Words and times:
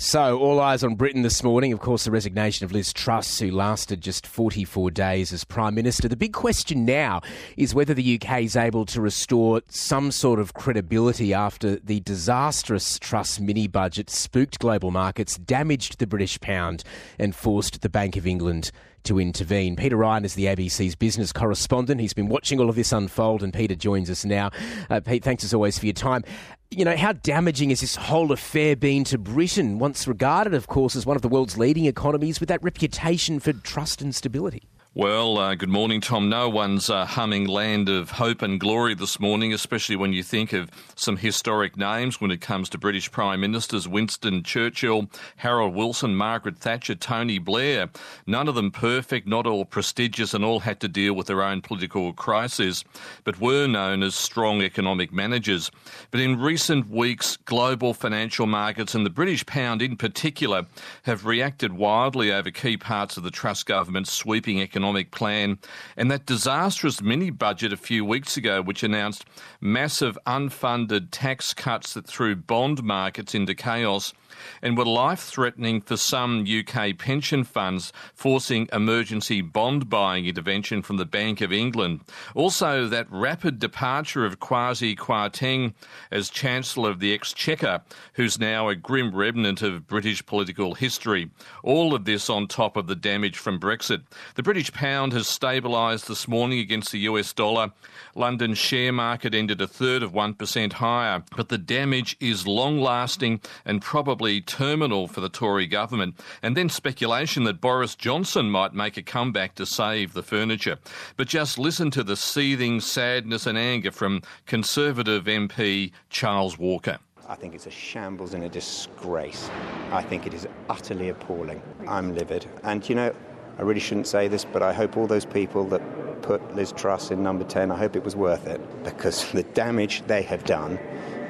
So, 0.00 0.38
all 0.38 0.60
eyes 0.60 0.84
on 0.84 0.94
Britain 0.94 1.22
this 1.22 1.42
morning. 1.42 1.72
Of 1.72 1.80
course, 1.80 2.04
the 2.04 2.12
resignation 2.12 2.64
of 2.64 2.70
Liz 2.70 2.92
Truss, 2.92 3.40
who 3.40 3.50
lasted 3.50 4.00
just 4.00 4.28
44 4.28 4.92
days 4.92 5.32
as 5.32 5.42
Prime 5.42 5.74
Minister. 5.74 6.06
The 6.06 6.16
big 6.16 6.32
question 6.32 6.84
now 6.84 7.20
is 7.56 7.74
whether 7.74 7.94
the 7.94 8.14
UK 8.14 8.42
is 8.42 8.54
able 8.54 8.86
to 8.86 9.00
restore 9.00 9.60
some 9.66 10.12
sort 10.12 10.38
of 10.38 10.54
credibility 10.54 11.34
after 11.34 11.80
the 11.80 11.98
disastrous 11.98 13.00
Truss 13.00 13.40
mini 13.40 13.66
budget 13.66 14.08
spooked 14.08 14.60
global 14.60 14.92
markets, 14.92 15.36
damaged 15.36 15.98
the 15.98 16.06
British 16.06 16.38
pound, 16.38 16.84
and 17.18 17.34
forced 17.34 17.80
the 17.80 17.88
Bank 17.88 18.16
of 18.16 18.24
England 18.24 18.70
to 19.04 19.18
intervene. 19.18 19.74
Peter 19.74 19.96
Ryan 19.96 20.24
is 20.24 20.34
the 20.34 20.44
ABC's 20.44 20.94
business 20.94 21.32
correspondent. 21.32 22.00
He's 22.00 22.14
been 22.14 22.28
watching 22.28 22.60
all 22.60 22.68
of 22.68 22.76
this 22.76 22.92
unfold, 22.92 23.42
and 23.42 23.52
Peter 23.52 23.74
joins 23.74 24.10
us 24.10 24.24
now. 24.24 24.50
Uh, 24.90 25.00
Pete, 25.00 25.24
thanks 25.24 25.42
as 25.44 25.54
always 25.54 25.78
for 25.78 25.86
your 25.86 25.92
time. 25.94 26.22
You 26.70 26.84
know, 26.84 26.98
how 26.98 27.12
damaging 27.12 27.70
has 27.70 27.80
this 27.80 27.96
whole 27.96 28.30
affair 28.30 28.76
been 28.76 29.02
to 29.04 29.16
Britain, 29.16 29.78
once 29.78 30.06
regarded, 30.06 30.52
of 30.52 30.66
course, 30.66 30.94
as 30.96 31.06
one 31.06 31.16
of 31.16 31.22
the 31.22 31.28
world's 31.28 31.56
leading 31.56 31.86
economies 31.86 32.40
with 32.40 32.50
that 32.50 32.62
reputation 32.62 33.40
for 33.40 33.54
trust 33.54 34.02
and 34.02 34.14
stability? 34.14 34.68
Well, 34.94 35.36
uh, 35.36 35.54
good 35.54 35.68
morning, 35.68 36.00
Tom. 36.00 36.30
No 36.30 36.48
one's 36.48 36.88
uh, 36.88 37.04
humming 37.04 37.46
land 37.46 37.90
of 37.90 38.12
hope 38.12 38.40
and 38.40 38.58
glory 38.58 38.94
this 38.94 39.20
morning, 39.20 39.52
especially 39.52 39.96
when 39.96 40.14
you 40.14 40.22
think 40.22 40.54
of 40.54 40.70
some 40.96 41.18
historic 41.18 41.76
names 41.76 42.22
when 42.22 42.30
it 42.30 42.40
comes 42.40 42.70
to 42.70 42.78
British 42.78 43.12
Prime 43.12 43.42
Ministers 43.42 43.86
Winston 43.86 44.42
Churchill, 44.42 45.10
Harold 45.36 45.74
Wilson, 45.74 46.16
Margaret 46.16 46.56
Thatcher, 46.56 46.94
Tony 46.94 47.38
Blair. 47.38 47.90
None 48.26 48.48
of 48.48 48.54
them 48.54 48.70
perfect, 48.70 49.28
not 49.28 49.46
all 49.46 49.66
prestigious, 49.66 50.32
and 50.32 50.42
all 50.42 50.60
had 50.60 50.80
to 50.80 50.88
deal 50.88 51.12
with 51.12 51.26
their 51.26 51.42
own 51.42 51.60
political 51.60 52.14
crises, 52.14 52.82
but 53.24 53.38
were 53.38 53.66
known 53.66 54.02
as 54.02 54.14
strong 54.14 54.62
economic 54.62 55.12
managers. 55.12 55.70
But 56.10 56.20
in 56.20 56.40
recent 56.40 56.88
weeks, 56.88 57.36
global 57.36 57.92
financial 57.92 58.46
markets 58.46 58.94
and 58.94 59.04
the 59.04 59.10
British 59.10 59.44
pound 59.44 59.82
in 59.82 59.98
particular 59.98 60.64
have 61.02 61.26
reacted 61.26 61.74
wildly 61.74 62.32
over 62.32 62.50
key 62.50 62.78
parts 62.78 63.18
of 63.18 63.22
the 63.22 63.30
Truss 63.30 63.62
government's 63.62 64.10
sweeping 64.10 64.60
economic 64.60 64.77
economic 64.78 65.10
plan, 65.10 65.58
and 65.96 66.08
that 66.08 66.24
disastrous 66.24 67.02
mini 67.02 67.30
budget 67.30 67.72
a 67.72 67.76
few 67.76 68.04
weeks 68.04 68.36
ago, 68.36 68.62
which 68.62 68.84
announced 68.84 69.24
massive 69.60 70.16
unfunded 70.24 71.08
tax 71.10 71.52
cuts 71.52 71.94
that 71.94 72.06
threw 72.06 72.36
bond 72.36 72.84
markets 72.84 73.34
into 73.34 73.56
chaos 73.56 74.14
and 74.62 74.76
were 74.76 74.84
life 74.84 75.20
threatening 75.20 75.80
for 75.80 75.96
some 75.96 76.46
UK 76.46 76.96
pension 76.98 77.44
funds, 77.44 77.92
forcing 78.14 78.68
emergency 78.72 79.40
bond 79.40 79.88
buying 79.88 80.26
intervention 80.26 80.82
from 80.82 80.96
the 80.96 81.04
Bank 81.04 81.40
of 81.40 81.52
England. 81.52 82.00
Also, 82.34 82.86
that 82.86 83.06
rapid 83.10 83.58
departure 83.58 84.24
of 84.24 84.40
Kwasi 84.40 84.96
Kwarteng 84.96 85.74
as 86.10 86.30
Chancellor 86.30 86.90
of 86.90 87.00
the 87.00 87.12
Exchequer, 87.14 87.82
who's 88.14 88.38
now 88.38 88.68
a 88.68 88.74
grim 88.74 89.14
remnant 89.14 89.62
of 89.62 89.86
British 89.86 90.24
political 90.26 90.74
history. 90.74 91.30
All 91.62 91.94
of 91.94 92.04
this 92.04 92.28
on 92.28 92.46
top 92.46 92.76
of 92.76 92.86
the 92.86 92.96
damage 92.96 93.38
from 93.38 93.60
Brexit. 93.60 94.02
The 94.34 94.42
British 94.42 94.72
pound 94.72 95.12
has 95.12 95.26
stabilised 95.26 96.06
this 96.06 96.26
morning 96.28 96.58
against 96.58 96.92
the 96.92 97.00
US 97.00 97.32
dollar. 97.32 97.72
London's 98.14 98.58
share 98.58 98.92
market 98.92 99.34
ended 99.34 99.60
a 99.60 99.68
third 99.68 100.02
of 100.02 100.12
1% 100.12 100.72
higher, 100.74 101.22
but 101.36 101.48
the 101.48 101.58
damage 101.58 102.16
is 102.20 102.46
long 102.46 102.80
lasting 102.80 103.40
and 103.64 103.80
probably 103.80 104.17
terminal 104.46 105.06
for 105.06 105.20
the 105.20 105.28
Tory 105.28 105.66
government, 105.66 106.20
and 106.42 106.56
then 106.56 106.68
speculation 106.68 107.44
that 107.44 107.60
Boris 107.60 107.94
Johnson 107.94 108.50
might 108.50 108.74
make 108.74 108.96
a 108.96 109.02
comeback 109.02 109.54
to 109.54 109.64
save 109.64 110.12
the 110.12 110.22
furniture. 110.22 110.78
But 111.16 111.28
just 111.28 111.58
listen 111.58 111.90
to 111.92 112.02
the 112.02 112.16
seething 112.16 112.80
sadness 112.80 113.46
and 113.46 113.56
anger 113.56 113.90
from 113.90 114.22
Conservative 114.46 115.24
MP 115.24 115.92
Charles 116.10 116.58
Walker. 116.58 116.98
I 117.28 117.34
think 117.34 117.54
it's 117.54 117.66
a 117.66 117.70
shambles 117.70 118.34
and 118.34 118.42
a 118.42 118.48
disgrace. 118.48 119.50
I 119.92 120.02
think 120.02 120.26
it 120.26 120.34
is 120.34 120.48
utterly 120.68 121.10
appalling. 121.10 121.62
I'm 121.86 122.14
livid. 122.14 122.46
And 122.64 122.86
you 122.88 122.94
know, 122.94 123.14
I 123.58 123.62
really 123.62 123.80
shouldn't 123.80 124.06
say 124.06 124.28
this, 124.28 124.44
but 124.44 124.62
I 124.62 124.72
hope 124.72 124.96
all 124.96 125.06
those 125.06 125.26
people 125.26 125.64
that 125.66 125.82
put 126.22 126.54
Liz 126.54 126.72
Truss 126.72 127.10
in 127.10 127.22
number 127.22 127.44
10, 127.44 127.70
I 127.70 127.76
hope 127.76 127.96
it 127.96 128.04
was 128.04 128.16
worth 128.16 128.46
it 128.46 128.60
because 128.84 129.30
the 129.32 129.42
damage 129.42 130.02
they 130.06 130.22
have 130.22 130.44
done 130.44 130.78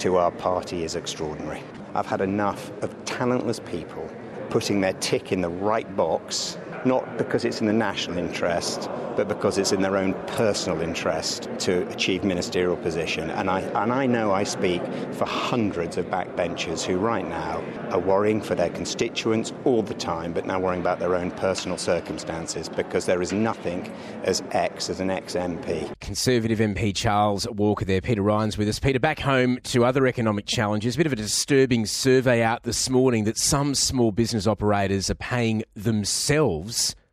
to 0.00 0.16
our 0.16 0.30
party 0.30 0.84
is 0.84 0.94
extraordinary. 0.94 1.62
I've 1.94 2.06
had 2.06 2.20
enough 2.20 2.70
of 2.82 2.94
talentless 3.04 3.60
people 3.60 4.08
putting 4.50 4.80
their 4.80 4.94
tick 4.94 5.32
in 5.32 5.40
the 5.40 5.48
right 5.48 5.96
box, 5.96 6.58
not 6.84 7.18
because 7.18 7.44
it's 7.44 7.60
in 7.60 7.66
the 7.66 7.72
national 7.72 8.18
interest, 8.18 8.88
but 9.16 9.28
because 9.28 9.58
it's 9.58 9.72
in 9.72 9.82
their 9.82 9.96
own 9.96 10.14
personal 10.28 10.80
interest 10.80 11.48
to 11.58 11.88
achieve 11.88 12.22
ministerial 12.22 12.76
position. 12.76 13.30
And 13.30 13.50
I, 13.50 13.60
and 13.60 13.92
I 13.92 14.06
know 14.06 14.32
I 14.32 14.44
speak 14.44 14.82
for 15.12 15.24
hundreds 15.24 15.96
of 15.96 16.06
backbenchers 16.06 16.84
who 16.84 16.98
right 16.98 17.28
now 17.28 17.62
are 17.90 17.98
worrying 17.98 18.40
for 18.40 18.54
their 18.54 18.70
constituents 18.70 19.52
all 19.64 19.82
the 19.82 19.94
time, 19.94 20.32
but 20.32 20.46
now 20.46 20.60
worrying 20.60 20.80
about 20.80 21.00
their 21.00 21.16
own 21.16 21.30
personal 21.32 21.78
circumstances 21.78 22.68
because 22.68 23.06
there 23.06 23.20
is 23.20 23.32
nothing 23.32 23.92
as 24.24 24.42
X 24.52 24.88
as 24.88 25.00
an 25.00 25.10
ex 25.10 25.34
MP. 25.34 25.90
Conservative 26.00 26.60
MP 26.60 26.94
Charles 26.94 27.48
Walker 27.48 27.84
there. 27.84 28.00
Peter 28.00 28.22
Ryan's 28.22 28.56
with 28.56 28.68
us. 28.68 28.78
Peter, 28.78 29.00
back 29.00 29.18
home 29.18 29.58
to 29.64 29.84
other 29.84 30.06
economic 30.06 30.46
challenges. 30.46 30.94
A 30.94 30.98
bit 30.98 31.06
of 31.06 31.12
a 31.12 31.16
disturbing 31.16 31.86
survey 31.86 32.42
out 32.42 32.62
this 32.62 32.88
morning 32.88 33.24
that 33.24 33.38
some 33.38 33.74
small 33.74 34.12
business 34.12 34.46
operators 34.46 35.10
are 35.10 35.16
paying 35.16 35.64
themselves 35.74 36.67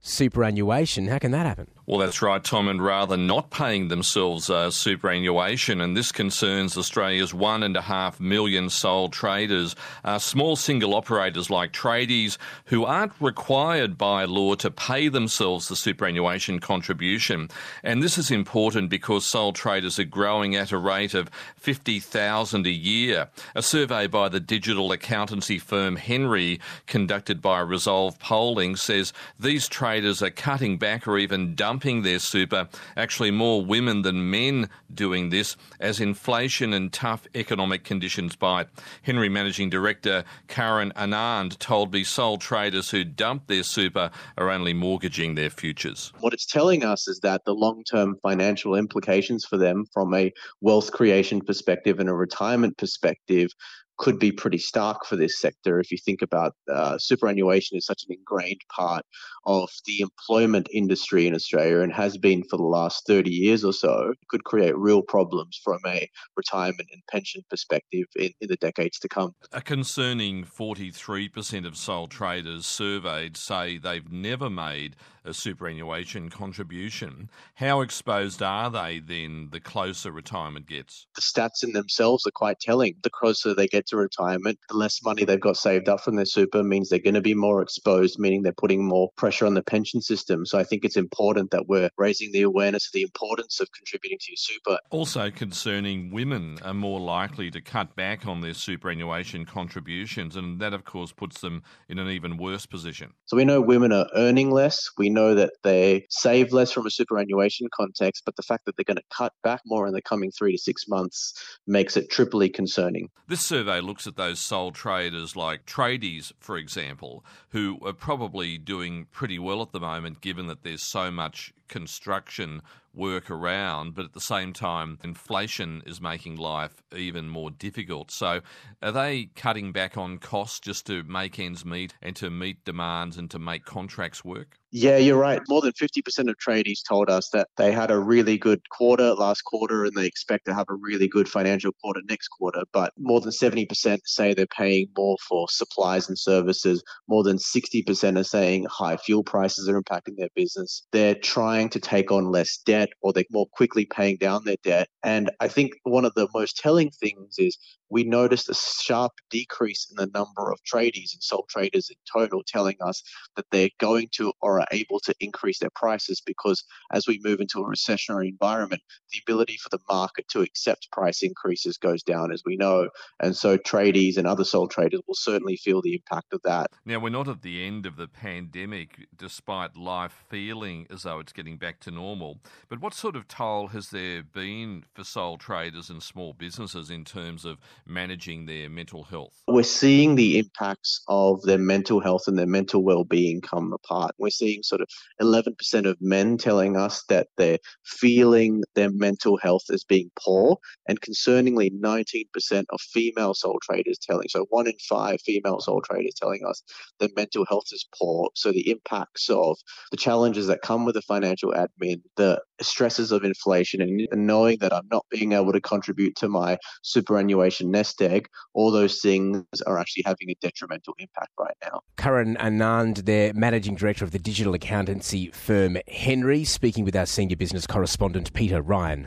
superannuation. 0.00 1.08
How 1.08 1.18
can 1.18 1.30
that 1.32 1.46
happen? 1.46 1.68
Well, 1.88 1.98
that's 2.00 2.20
right, 2.20 2.42
Tom, 2.42 2.66
and 2.66 2.82
rather 2.82 3.16
not 3.16 3.50
paying 3.50 3.86
themselves 3.86 4.50
uh, 4.50 4.72
superannuation, 4.72 5.80
and 5.80 5.96
this 5.96 6.10
concerns 6.10 6.76
Australia's 6.76 7.32
one 7.32 7.62
and 7.62 7.76
a 7.76 7.80
half 7.80 8.18
million 8.18 8.70
sole 8.70 9.08
traders, 9.08 9.76
uh, 10.04 10.18
small 10.18 10.56
single 10.56 10.94
operators 10.96 11.48
like 11.48 11.72
tradies 11.72 12.38
who 12.64 12.84
aren't 12.84 13.12
required 13.20 13.96
by 13.96 14.24
law 14.24 14.56
to 14.56 14.68
pay 14.68 15.06
themselves 15.06 15.68
the 15.68 15.76
superannuation 15.76 16.58
contribution. 16.58 17.48
And 17.84 18.02
this 18.02 18.18
is 18.18 18.32
important 18.32 18.90
because 18.90 19.24
sole 19.24 19.52
traders 19.52 20.00
are 20.00 20.04
growing 20.04 20.56
at 20.56 20.72
a 20.72 20.78
rate 20.78 21.14
of 21.14 21.30
50,000 21.54 22.66
a 22.66 22.70
year. 22.70 23.28
A 23.54 23.62
survey 23.62 24.08
by 24.08 24.28
the 24.28 24.40
digital 24.40 24.90
accountancy 24.90 25.60
firm 25.60 25.96
Hnry, 25.96 26.58
conducted 26.88 27.40
by 27.40 27.60
Resolve 27.60 28.18
Polling, 28.18 28.74
says 28.74 29.12
these 29.38 29.68
traders 29.68 30.20
are 30.20 30.30
cutting 30.30 30.78
back 30.78 31.06
or 31.06 31.16
even 31.16 31.54
dumping 31.54 31.75
dumping 31.76 32.00
their 32.00 32.18
super, 32.18 32.66
actually 32.96 33.30
more 33.30 33.62
women 33.62 34.00
than 34.00 34.30
men 34.30 34.66
doing 34.94 35.28
this 35.28 35.58
as 35.78 36.00
inflation 36.00 36.72
and 36.72 36.90
tough 36.90 37.26
economic 37.34 37.84
conditions 37.84 38.34
bite. 38.34 38.66
Hnry 39.06 39.30
Managing 39.30 39.68
Director 39.68 40.24
Karen 40.48 40.90
Anand 40.96 41.58
told 41.58 41.92
me 41.92 42.02
sole 42.02 42.38
traders 42.38 42.88
who 42.90 43.04
dump 43.04 43.46
their 43.46 43.62
super 43.62 44.10
are 44.38 44.48
only 44.48 44.72
mortgaging 44.72 45.34
their 45.34 45.50
futures. 45.50 46.14
What 46.20 46.32
it's 46.32 46.46
telling 46.46 46.82
us 46.82 47.06
is 47.08 47.20
that 47.20 47.44
the 47.44 47.52
long 47.52 47.84
term 47.84 48.16
financial 48.22 48.74
implications 48.74 49.44
for 49.44 49.58
them 49.58 49.84
from 49.92 50.14
a 50.14 50.32
wealth 50.62 50.92
creation 50.92 51.42
perspective 51.42 52.00
and 52.00 52.08
a 52.08 52.14
retirement 52.14 52.78
perspective 52.78 53.50
could 53.98 54.18
be 54.18 54.30
pretty 54.32 54.58
stark 54.58 55.06
for 55.06 55.16
this 55.16 55.40
sector 55.40 55.80
if 55.80 55.90
you 55.90 55.98
think 55.98 56.22
about 56.22 56.54
uh, 56.72 56.98
superannuation 56.98 57.76
is 57.76 57.86
such 57.86 58.04
an 58.08 58.14
ingrained 58.14 58.60
part 58.74 59.04
of 59.46 59.70
the 59.86 60.00
employment 60.00 60.68
industry 60.72 61.26
in 61.26 61.34
Australia 61.34 61.80
and 61.80 61.92
has 61.92 62.18
been 62.18 62.42
for 62.44 62.56
the 62.56 62.64
last 62.64 63.06
30 63.06 63.30
years 63.30 63.64
or 63.64 63.72
so, 63.72 64.10
it 64.10 64.28
could 64.28 64.44
create 64.44 64.76
real 64.76 65.02
problems 65.02 65.60
from 65.62 65.78
a 65.86 66.08
retirement 66.36 66.88
and 66.92 67.02
pension 67.10 67.42
perspective 67.48 68.06
in, 68.16 68.32
in 68.40 68.48
the 68.48 68.56
decades 68.56 68.98
to 68.98 69.08
come. 69.08 69.34
A 69.52 69.60
concerning 69.60 70.44
43% 70.44 71.66
of 71.66 71.76
sole 71.76 72.06
traders 72.06 72.66
surveyed 72.66 73.36
say 73.36 73.78
they've 73.78 74.10
never 74.10 74.50
made 74.50 74.96
a 75.24 75.34
superannuation 75.34 76.28
contribution. 76.28 77.28
How 77.56 77.80
exposed 77.80 78.42
are 78.42 78.70
they 78.70 79.00
then 79.00 79.48
the 79.50 79.60
closer 79.60 80.12
retirement 80.12 80.66
gets? 80.66 81.06
The 81.16 81.20
stats 81.20 81.64
in 81.64 81.72
themselves 81.72 82.26
are 82.26 82.32
quite 82.32 82.60
telling. 82.60 82.96
The 83.02 83.10
closer 83.10 83.54
they 83.54 83.66
get 83.66 83.85
to 83.86 83.96
retirement, 83.96 84.58
the 84.68 84.76
less 84.76 85.02
money 85.04 85.24
they've 85.24 85.40
got 85.40 85.56
saved 85.56 85.88
up 85.88 86.00
from 86.00 86.16
their 86.16 86.24
super 86.24 86.62
means 86.62 86.88
they're 86.88 86.98
going 86.98 87.14
to 87.14 87.20
be 87.20 87.34
more 87.34 87.62
exposed, 87.62 88.18
meaning 88.18 88.42
they're 88.42 88.52
putting 88.52 88.84
more 88.84 89.10
pressure 89.16 89.46
on 89.46 89.54
the 89.54 89.62
pension 89.62 90.00
system. 90.00 90.46
So 90.46 90.58
I 90.58 90.64
think 90.64 90.84
it's 90.84 90.96
important 90.96 91.50
that 91.50 91.68
we're 91.68 91.90
raising 91.96 92.32
the 92.32 92.42
awareness 92.42 92.86
of 92.86 92.92
the 92.92 93.02
importance 93.02 93.60
of 93.60 93.70
contributing 93.72 94.18
to 94.20 94.32
your 94.32 94.36
super. 94.36 94.78
Also 94.90 95.30
concerning 95.30 96.10
women 96.10 96.58
are 96.62 96.74
more 96.74 97.00
likely 97.00 97.50
to 97.50 97.60
cut 97.60 97.94
back 97.96 98.26
on 98.26 98.40
their 98.40 98.54
superannuation 98.54 99.44
contributions, 99.44 100.36
and 100.36 100.60
that 100.60 100.72
of 100.72 100.84
course 100.84 101.12
puts 101.12 101.40
them 101.40 101.62
in 101.88 101.98
an 101.98 102.08
even 102.08 102.36
worse 102.36 102.66
position. 102.66 103.12
So 103.26 103.36
we 103.36 103.44
know 103.44 103.60
women 103.60 103.92
are 103.92 104.06
earning 104.14 104.50
less. 104.50 104.90
We 104.98 105.10
know 105.10 105.34
that 105.34 105.52
they 105.62 106.06
save 106.10 106.52
less 106.52 106.72
from 106.72 106.86
a 106.86 106.90
superannuation 106.90 107.68
context, 107.74 108.22
but 108.24 108.36
the 108.36 108.42
fact 108.42 108.64
that 108.66 108.76
they're 108.76 108.84
going 108.84 108.96
to 108.96 109.16
cut 109.16 109.32
back 109.42 109.60
more 109.66 109.86
in 109.86 109.94
the 109.94 110.02
coming 110.02 110.30
three 110.30 110.52
to 110.52 110.58
six 110.58 110.88
months 110.88 111.34
makes 111.66 111.96
it 111.96 112.10
triply 112.10 112.48
concerning. 112.48 113.08
This 113.28 113.44
survey 113.44 113.75
looks 113.80 114.06
at 114.06 114.16
those 114.16 114.38
sole 114.38 114.72
traders 114.72 115.36
like 115.36 115.66
tradies, 115.66 116.32
for 116.38 116.56
example, 116.56 117.24
who 117.50 117.78
are 117.84 117.92
probably 117.92 118.58
doing 118.58 119.06
pretty 119.12 119.38
well 119.38 119.62
at 119.62 119.72
the 119.72 119.80
moment 119.80 120.20
given 120.20 120.46
that 120.46 120.62
there's 120.62 120.82
so 120.82 121.10
much 121.10 121.52
construction 121.68 122.62
work 122.96 123.30
around, 123.30 123.94
but 123.94 124.06
at 124.06 124.12
the 124.12 124.20
same 124.20 124.52
time, 124.52 124.98
inflation 125.04 125.82
is 125.86 126.00
making 126.00 126.36
life 126.36 126.82
even 126.94 127.28
more 127.28 127.50
difficult. 127.50 128.10
So, 128.10 128.40
are 128.82 128.92
they 128.92 129.26
cutting 129.36 129.72
back 129.72 129.96
on 129.96 130.18
costs 130.18 130.60
just 130.60 130.86
to 130.86 131.02
make 131.04 131.38
ends 131.38 131.64
meet 131.64 131.94
and 132.02 132.16
to 132.16 132.30
meet 132.30 132.64
demands 132.64 133.16
and 133.16 133.30
to 133.30 133.38
make 133.38 133.64
contracts 133.64 134.24
work? 134.24 134.58
Yeah, 134.72 134.98
you're 134.98 135.18
right. 135.18 135.40
More 135.48 135.62
than 135.62 135.72
50% 135.72 136.28
of 136.28 136.36
tradies 136.36 136.80
told 136.86 137.08
us 137.08 137.30
that 137.32 137.48
they 137.56 137.72
had 137.72 137.90
a 137.90 137.98
really 137.98 138.36
good 138.36 138.60
quarter 138.68 139.14
last 139.14 139.42
quarter 139.42 139.84
and 139.84 139.96
they 139.96 140.06
expect 140.06 140.44
to 140.46 140.54
have 140.54 140.66
a 140.68 140.74
really 140.74 141.08
good 141.08 141.28
financial 141.28 141.72
quarter 141.82 142.02
next 142.08 142.28
quarter. 142.28 142.62
But 142.72 142.92
more 142.98 143.20
than 143.22 143.30
70% 143.30 144.00
say 144.04 144.34
they're 144.34 144.46
paying 144.46 144.88
more 144.94 145.16
for 145.26 145.46
supplies 145.48 146.08
and 146.08 146.18
services. 146.18 146.82
More 147.08 147.22
than 147.22 147.38
60% 147.38 148.18
are 148.18 148.24
saying 148.24 148.66
high 148.68 148.98
fuel 148.98 149.24
prices 149.24 149.66
are 149.68 149.80
impacting 149.80 150.16
their 150.18 150.28
business. 150.34 150.86
They're 150.92 151.14
trying 151.14 151.70
to 151.70 151.80
take 151.80 152.10
on 152.12 152.30
less 152.30 152.58
debt 152.66 152.85
or 153.00 153.12
they're 153.12 153.24
more 153.30 153.48
quickly 153.48 153.84
paying 153.84 154.16
down 154.16 154.44
their 154.44 154.56
debt. 154.62 154.88
And 155.02 155.30
I 155.40 155.48
think 155.48 155.74
one 155.84 156.04
of 156.04 156.14
the 156.14 156.28
most 156.34 156.56
telling 156.56 156.90
things 156.90 157.36
is 157.38 157.56
we 157.90 158.04
noticed 158.04 158.48
a 158.48 158.54
sharp 158.54 159.12
decrease 159.30 159.88
in 159.90 159.96
the 159.96 160.10
number 160.12 160.50
of 160.50 160.58
tradies 160.64 161.14
and 161.14 161.22
sole 161.22 161.46
traders 161.48 161.90
in 161.90 161.96
total 162.12 162.42
telling 162.46 162.76
us 162.80 163.02
that 163.36 163.46
they're 163.50 163.70
going 163.78 164.08
to 164.12 164.32
or 164.40 164.60
are 164.60 164.66
able 164.72 165.00
to 165.00 165.14
increase 165.20 165.58
their 165.58 165.70
prices 165.74 166.20
because 166.20 166.64
as 166.92 167.06
we 167.06 167.20
move 167.22 167.40
into 167.40 167.60
a 167.60 167.64
recessionary 167.64 168.28
environment, 168.28 168.82
the 169.12 169.20
ability 169.26 169.56
for 169.56 169.68
the 169.70 169.82
market 169.88 170.26
to 170.28 170.40
accept 170.40 170.90
price 170.90 171.22
increases 171.22 171.76
goes 171.78 172.02
down, 172.02 172.32
as 172.32 172.42
we 172.44 172.56
know. 172.56 172.88
And 173.20 173.36
so 173.36 173.56
tradies 173.56 174.16
and 174.16 174.26
other 174.26 174.44
sole 174.44 174.68
traders 174.68 175.00
will 175.06 175.14
certainly 175.14 175.56
feel 175.56 175.82
the 175.82 175.94
impact 175.94 176.32
of 176.32 176.40
that. 176.44 176.70
Now, 176.84 176.98
we're 176.98 177.10
not 177.10 177.28
at 177.28 177.42
the 177.42 177.64
end 177.64 177.86
of 177.86 177.96
the 177.96 178.08
pandemic, 178.08 179.06
despite 179.16 179.76
life 179.76 180.24
feeling 180.28 180.86
as 180.90 181.02
though 181.02 181.20
it's 181.20 181.32
getting 181.32 181.56
back 181.56 181.80
to 181.80 181.90
normal. 181.90 182.38
But 182.68 182.80
what 182.80 182.94
sort 182.94 183.16
of 183.16 183.28
toll 183.28 183.68
has 183.68 183.90
there 183.90 184.22
been 184.22 184.84
for 184.94 185.04
sole 185.04 185.38
traders 185.38 185.90
and 185.90 186.02
small 186.02 186.32
businesses 186.32 186.90
in 186.90 187.04
terms 187.04 187.44
of 187.44 187.58
managing 187.86 188.46
their 188.46 188.68
mental 188.68 189.02
health? 189.02 189.32
We're 189.48 189.62
seeing 189.62 190.14
the 190.14 190.38
impacts 190.38 191.02
of 191.08 191.42
their 191.42 191.58
mental 191.58 192.00
health 192.00 192.22
and 192.26 192.38
their 192.38 192.46
mental 192.46 192.82
well-being 192.82 193.40
come 193.40 193.72
apart. 193.72 194.14
We're 194.18 194.30
seeing 194.30 194.62
sort 194.62 194.80
of 194.80 194.88
11% 195.20 195.86
of 195.86 195.96
men 196.00 196.38
telling 196.38 196.76
us 196.76 197.04
that 197.08 197.28
they're 197.36 197.58
feeling 197.84 198.62
their 198.74 198.90
mental 198.90 199.36
health 199.36 199.64
as 199.70 199.84
being 199.84 200.10
poor, 200.18 200.58
and 200.88 201.00
concerningly, 201.00 201.70
19% 201.80 202.64
of 202.70 202.80
female 202.80 203.34
sole 203.34 203.58
traders 203.62 203.98
telling, 203.98 204.28
so 204.28 204.46
one 204.50 204.66
in 204.66 204.74
five 204.88 205.20
female 205.22 205.60
sole 205.60 205.82
traders 205.82 206.14
telling 206.16 206.40
us 206.48 206.62
their 206.98 207.08
mental 207.16 207.44
health 207.48 207.66
is 207.72 207.86
poor. 207.98 208.30
So 208.34 208.52
the 208.52 208.70
impacts 208.70 209.28
of 209.28 209.58
the 209.90 209.96
challenges 209.96 210.46
that 210.46 210.62
come 210.62 210.84
with 210.84 210.94
the 210.94 211.02
financial 211.02 211.52
admin, 211.52 212.02
the 212.16 212.40
stresses 212.60 213.12
of 213.12 213.24
inflation, 213.24 213.80
and 213.80 214.26
knowing 214.26 214.58
that 214.60 214.72
I'm 214.72 214.86
not 214.90 215.04
being 215.10 215.32
able 215.32 215.52
to 215.52 215.60
contribute 215.60 216.16
to 216.16 216.28
my 216.28 216.58
superannuation 216.82 217.70
nest 217.70 218.00
egg, 218.00 218.28
all 218.54 218.70
those 218.70 219.00
things 219.00 219.44
are 219.66 219.78
actually 219.78 220.04
having 220.06 220.30
a 220.30 220.34
detrimental 220.40 220.94
impact 220.98 221.30
right 221.38 221.56
now. 221.62 221.80
Karan 221.96 222.36
Anand, 222.36 223.04
their 223.04 223.32
managing 223.34 223.74
director 223.74 224.04
of 224.04 224.10
the 224.10 224.18
digital 224.18 224.54
accountancy 224.54 225.30
firm 225.32 225.78
Hnry, 225.90 226.46
speaking 226.46 226.84
with 226.84 226.96
our 226.96 227.06
senior 227.06 227.36
business 227.36 227.66
correspondent 227.66 228.32
Peter 228.32 228.62
Ryan. 228.62 229.06